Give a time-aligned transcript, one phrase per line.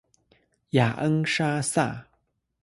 [0.71, 2.07] 雅恩莎撒。